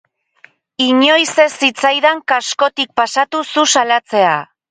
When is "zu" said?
3.53-3.69